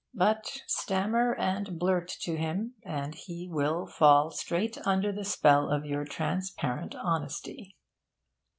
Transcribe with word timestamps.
But 0.15 0.63
stammer 0.65 1.35
and 1.35 1.77
blurt 1.77 2.07
to 2.21 2.35
him, 2.35 2.73
and 2.81 3.13
he 3.13 3.47
will 3.47 3.85
fall 3.85 4.31
straight 4.31 4.79
under 4.83 5.11
the 5.11 5.23
spell 5.23 5.69
of 5.69 5.85
your 5.85 6.05
transparent 6.05 6.95
honesty. 6.95 7.75